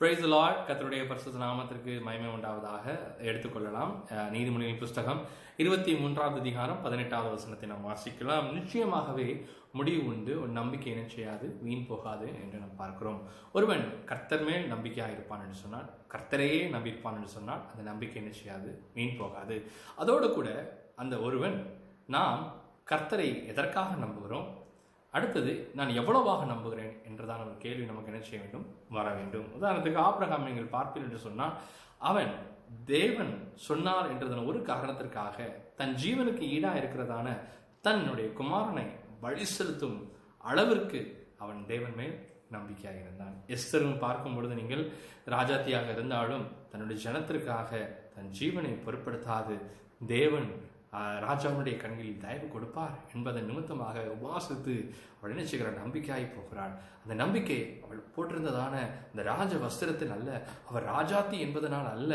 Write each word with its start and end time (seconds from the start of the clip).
Price 0.00 0.20
Lord 0.32 0.60
கத்தருடைய 0.66 1.04
பரிசுத்த 1.06 1.38
நாமத்திற்கு 1.44 1.92
மயமை 2.06 2.28
உண்டாவதாக 2.34 2.84
எடுத்துக்கொள்ளலாம். 3.28 3.92
நீதிமொழியின் 4.34 4.78
புஸ்தகம் 4.82 5.20
இருபத்தி 5.62 5.92
மூன்றாவது 6.02 6.38
அதிகாரம் 6.42 6.82
பதினெட்டாவது 6.84 7.30
வசனத்தை 7.36 7.68
நாம் 7.70 7.86
வாசிக்கலாம். 7.88 8.46
நிச்சயமாகவே 8.58 9.26
முடிவு 9.78 10.02
உண்டு. 10.10 10.34
ஒரு 10.42 10.52
நம்பிக்கை 10.58 10.92
என்ன 10.92 11.08
செய்யாது? 11.14 11.48
வீண் 11.64 11.88
போகாது 11.88 12.28
என்று 12.42 12.60
நாம் 12.62 12.78
பார்க்கிறோம். 12.82 13.18
ஒருவன் 13.52 13.84
கர்த்தர் 14.10 14.44
மேல் 14.50 14.70
நம்பிக்கையாக 14.74 15.16
இருப்பான் 15.16 15.42
என்று 15.46 15.58
சொன்னால் 15.64 15.90
கர்த்தரையே 16.14 16.62
நம்பியிருப்பான் 16.76 17.18
என்று 17.20 17.32
சொன்னால் 17.36 17.64
அந்த 17.72 17.82
நம்பிக்கை 17.90 18.20
என்ன 18.22 18.34
செய்யாது? 18.42 18.70
வீண் 18.94 19.18
போகாது. 19.24 19.58
அதோடு 20.04 20.30
கூட 20.38 20.48
அந்த 21.02 21.16
ஒருவன் 21.28 21.58
நாம் 22.18 22.44
கர்த்தரை 22.92 23.28
எதற்காக 23.54 23.98
நம்புகிறோம்? 24.06 24.48
அடுத்தது 25.16 25.52
நான் 25.78 25.96
எவ்வளவாக 26.00 26.42
நம்புகிறேன் 26.44 26.94
என்றதான 27.08 27.44
ஒரு 27.48 27.56
கேள்வி 27.64 27.84
நமக்கு 27.90 28.10
என்ன 28.12 28.20
செய்ய 28.24 28.38
வேண்டும்? 28.44 28.66
வர 28.96 29.06
வேண்டும். 29.18 29.46
உதாரணத்துக்கு 29.58 30.00
ஆப்ரஹாம் 30.08 30.46
நீங்கள் 30.48 30.72
பார்ப்பீர் 30.74 31.06
என்று 31.06 31.20
சொன்னால் 31.26 31.54
அவன் 32.10 32.32
தேவன் 32.92 33.32
சொன்னார் 33.68 34.10
என்றதன் 34.12 34.48
ஒரு 34.50 34.58
காரணத்திற்காக 34.62 35.46
தன் 35.78 35.94
ஜீவனுக்கு 36.02 36.44
ஈடா 36.56 36.72
இருக்கிறதான 36.80 37.28
தன்னுடைய 37.86 38.28
குமாரனை 38.40 38.86
வழி 39.20 39.44
செலுத்தும் 39.44 39.98
அளவிற்கு 40.50 41.00
அவன் 41.38 41.60
தேவன் 41.66 41.96
மேல் 42.00 42.16
நம்பிக்கையாக 42.54 42.98
இருந்தான். 43.04 43.34
எஸ்தரும் 43.54 44.02
பார்க்கும் 44.04 44.34
பொழுது 44.36 44.54
நீங்கள் 44.54 44.84
ராஜாத்தியாக 45.34 45.88
இருந்தாலும் 45.96 46.44
தன்னுடைய 46.70 46.96
ஜனத்திற்காக 47.06 47.70
தன் 48.14 48.30
ஜீவனை 48.38 48.72
பொருட்படுத்தாது. 48.84 49.56
தேவன் 50.06 50.48
ராஜாவுடைய 50.96 51.76
கண்களில் 51.76 52.20
தயவு 52.20 52.48
கொடுப்பார் 52.48 52.98
என்பதன் 53.14 53.44
நிமித்தமாக 53.44 53.98
உபாசித்து 53.98 54.74
அவள் 55.18 55.30
என்ன 55.30 55.44
செய்கிறாள்? 55.44 55.76
போகிறாள். 56.34 56.70
அந்த 57.02 57.14
நம்பிக்கை 57.14 57.80
அவள் 57.84 58.02
போட்டிருந்ததான 58.16 58.74
அந்த 59.10 59.22
ராஜ 59.22 59.54
வஸ்திரத்தில் 59.54 60.12
அல்ல 60.12 60.42
அவர் 60.68 60.86
ராஜாத்தி 60.86 61.38
என்பதனால் 61.38 61.90
அல்ல 61.90 62.12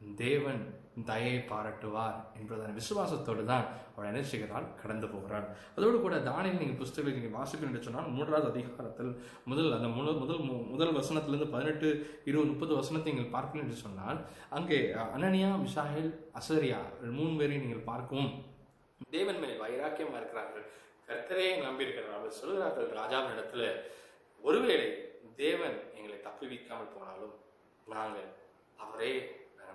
தேவன் 0.00 0.60
தயை 1.06 1.34
பாராட்டுவார் 1.48 2.16
என்பதான 2.36 2.74
விசுவாசத்தோடு 2.74 3.44
தான் 3.44 3.64
அவள் 3.90 4.06
என்ன 4.06 4.22
செய்கிறாள் 4.24 4.66
கடந்து 4.76 5.06
போகிறாள் 5.06 5.44
அதோடு 5.76 6.00
கூட 6.00 6.16
தானியில் 6.20 6.58
நீங்கள் 6.58 6.76
புஸ்தகங்களை 6.76 7.14
நீங்கள் 7.16 7.36
வாசிக்கணும் 7.36 7.70
என்று 7.70 7.82
சொன்னால் 7.82 8.08
மூன்றாவது 8.08 8.48
அதிகாரத்தில் 8.52 9.12
முதல் 9.44 9.72
அந்த 9.72 9.88
முதல் 9.90 10.16
முதல் 10.16 10.40
மு- 10.40 10.66
முதல் 10.68 10.96
வசனத்திலிருந்து 10.96 11.50
பதினெட்டு 11.50 11.88
இருபது 12.24 12.48
முப்பது 12.48 12.74
வசனத்தை 12.74 13.12
நீங்கள் 13.12 13.32
பார்க்கணும் 13.32 13.64
என்று 13.64 13.76
சொன்னால் 13.76 14.20
அங்கே 14.50 14.78
அனனியா 15.14 15.50
மிஷாஹில் 15.62 16.10
அசரியா 16.34 16.80
மூணு 17.12 17.38
பேரையும் 17.38 17.64
நீங்கள் 17.64 17.86
பார்க்கவும். 17.86 18.30
தேவன் 19.10 19.38
மேல் 19.38 19.60
வைராக்கியமாக 19.60 20.18
இருக்கிறார்கள். 20.18 20.66
கர்த்தரையே 21.08 21.52
நம்பியிருக்கிறார்கள் 21.62 22.18
அவர் 22.18 22.38
சொல்கிறார்கள். 22.38 22.88
ராஜாவின் 22.92 23.34
இடத்துல 23.34 23.66
ஒருவேளை 24.40 24.88
தேவன் 25.36 25.76
எங்களை 25.94 26.18
தப்புவிக்காமல் 26.20 26.94
போனாலும் 26.94 27.34
நாங்கள் 27.86 28.28
அவரே 28.78 29.12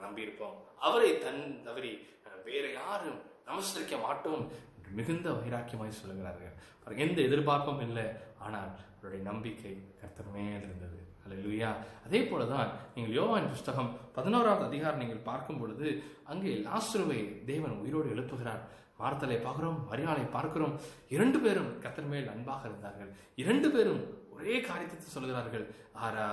நம்பியிருப்போம். 0.05 0.58
அவரை 0.88 1.11
தன் 1.25 1.44
தவறி 1.67 1.94
வேறு 2.25 2.44
வேற 2.49 2.66
யாரும் 2.81 3.19
நமஸ்கரிக்க 3.49 3.95
மாட்டோம் 4.05 4.44
என்று 4.77 4.91
மிகுந்த 4.99 5.27
வைராக்கியமாய் 5.39 5.99
சொல்லுகிறார்கள். 6.02 6.53
பாருங்க, 6.83 7.03
எந்த 7.08 7.19
எதிர்பார்ப்பும் 7.27 7.83
இல்லை. 7.88 8.05
ஆனால் 8.45 8.71
அவருடைய 8.95 9.21
நம்பிக்கை 9.31 9.73
கர்த்தர் 10.02 10.33
மேல் 10.36 10.66
இருந்தது. 10.67 10.99
அல்லேலூயா 11.23 11.69
அதே 12.05 12.19
போல 12.30 12.45
தான் 12.53 12.69
நீங்கள் 12.95 13.16
யோவான் 13.17 13.52
புஸ்தகம் 13.53 13.89
பதினோராவது 14.17 14.64
அதிகாரம் 14.69 15.02
நீங்கள் 15.03 15.27
பார்க்கும் 15.30 15.59
பொழுது 15.61 15.88
அங்கே 16.31 16.52
லாஸ்ருவை 16.67 17.19
தேவன் 17.52 17.80
உயிரோடு 17.83 18.09
எழுப்புகிறார். 18.16 18.64
மார்த்தலை 19.03 19.37
பார்க்கிறோம் 19.45 19.79
மரியாதை 19.89 20.25
பார்க்கிறோம். 20.35 20.75
இரண்டு 21.09 21.39
பேரும் 21.39 21.71
கத்தன் 21.83 22.11
மேல் 22.13 22.31
அன்பாக 22.33 22.67
இருந்தார்கள். 22.69 23.09
இரண்டு 23.35 23.69
பேரும் 23.71 24.01
ஒரே 24.37 24.55
காரியத்தை 24.61 24.99
சொல்கிறார்கள். 25.15 25.65
ஆரா, 26.05 26.25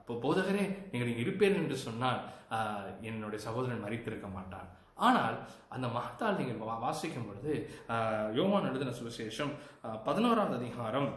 இப்போ 0.00 0.14
போதகரே 0.24 0.64
நீங்கள் 0.92 1.16
இருப்பேன் 1.16 1.54
என்று 1.54 1.76
சொன்னால் 1.76 2.20
என்னுடைய 3.00 3.40
சகோதரன் 3.44 3.84
மறித்திருக்க 3.84 4.28
மாட்டான். 4.32 4.68
ஆனால் 5.06 5.36
அந்த 5.68 5.86
மகத்தால் 5.88 6.36
நீங்கள் 6.36 6.60
வா- 6.60 6.80
வாசிக்கும் 6.80 7.26
பொழுது 7.28 7.52
யோமான் 8.32 8.68
எழுதின 8.68 8.94
சுவிசேஷம் 9.00 9.52
பதினோராவது 10.04 10.56
அதிகாரம் 10.60 11.08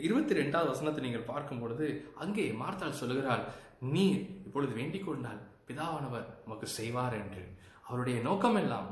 இருபத்தி 0.00 0.34
ரெண்டாவது 0.34 0.70
வசனத்தை 0.72 1.00
நீங்கள் 1.04 1.28
பார்க்கும் 1.30 1.60
பொழுது 1.60 1.86
அங்கே 2.14 2.44
மார்த்தால் 2.62 3.00
சொல்லுகிறாள் 3.00 3.44
நீர் 3.94 4.22
இப்பொழுது 4.46 4.72
வேண்டிக் 4.74 5.06
கொண்டால் 5.06 5.40
பிதாவானவர் 5.68 6.26
உமக்கு 6.46 6.66
செய்வார் 6.78 7.14
என்று. 7.22 7.42
அவருடைய 7.88 8.18
நோக்கமெல்லாம் 8.28 8.88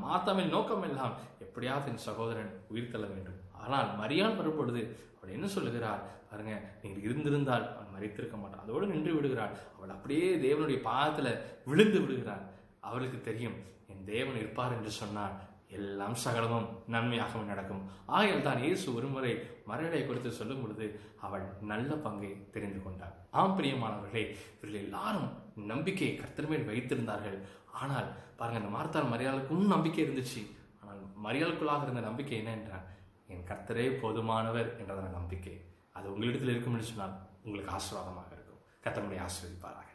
நோக்கம் 0.55 0.85
எல்லாம் 0.89 1.13
எப்படியாவது 1.45 1.89
என் 1.91 2.05
சகோதரன் 2.07 2.51
உயிர் 2.73 2.91
தள்ள 2.93 3.07
வேண்டும். 3.13 3.39
ஆனால் 3.63 3.89
மரியான் 4.01 4.39
வரும்பொழுது 4.39 4.81
அவள் 5.15 5.35
என்ன 5.37 5.47
சொல்லுகிறார் 5.55 6.03
பாருங்க 6.29 6.53
நீங்கள் 6.81 7.05
இருந்திருந்தால் 7.07 7.65
அவன் 7.75 7.93
மறித்திருக்க 7.95 8.37
மாட்டான். 8.41 8.63
அதோடு 8.65 8.85
நின்று 8.93 9.11
விடுகிறாள். 9.17 9.53
அவள் 9.75 9.95
அப்படியே 9.95 10.27
தேவனுடைய 10.45 10.79
பாதத்தில் 10.89 11.39
விழுந்து 11.69 11.99
விடுகிறாள். 12.03 12.43
அவளுக்கு 12.87 13.19
தெரியும் 13.29 13.57
என் 13.91 14.05
தேவன் 14.13 14.39
இருப்பார் 14.43 14.75
என்று 14.77 14.93
சொன்னால் 15.01 15.35
எல்லாம் 15.77 16.15
சகலமும் 16.23 16.67
நன்மையாகவும் 16.93 17.51
நடக்கும். 17.51 17.83
ஆகையால் 18.15 18.47
தான் 18.47 18.63
இயேசு 18.65 18.85
ஒருமுறை 18.97 19.31
மரணை 19.69 20.01
குறித்து 20.05 20.31
சொல்லும் 20.39 20.61
பொழுது 20.63 20.87
அவள் 21.25 21.45
நல்ல 21.71 21.93
பங்கை 22.05 22.31
தெரிந்து 22.55 22.79
கொண்டாள். 22.83 23.15
ஆம் 23.41 23.55
பிரியமானவர்களே 23.57 24.23
இவர்கள் 24.55 24.83
எல்லாரும் 24.85 25.29
நம்பிக்கையை 25.71 26.13
கர்த்தர் 26.15 26.49
மேல் 26.51 26.69
வைத்திருந்தார்கள். 26.71 27.39
ஆனால் 27.81 28.09
பாருங்க 28.37 28.59
அந்த 28.61 28.71
மார்த்தாள் 28.77 29.11
மரியாளுக்கும் 29.13 29.73
நம்பிக்கை 29.73 30.01
இருந்துச்சு. 30.05 30.41
ஆனால் 30.81 31.01
மரியாளுக்குள்ளாக 31.25 31.81
இருந்த 31.81 32.01
நம்பிக்கை 32.01 32.37
என்ன 32.37 32.51
என்றால் 32.51 32.87
என் 33.27 33.47
கர்த்தரே 33.49 33.85
போதுமானவர் 34.03 34.69
என்றதான 34.79 35.13
நம்பிக்கை. 35.19 35.55
அது 35.91 36.13
உங்களிடத்தில் 36.13 36.53
இருக்கும் 36.53 36.81
சொன்னால் 36.81 37.15
உங்களுக்கு 37.43 37.73
ஆசீர்வாதமாக 37.77 38.31
இருக்கும். 38.37 38.61
கர்த்தருடைய 38.83 39.21
ஆசீர்வதிப்பாராக. 39.27 39.89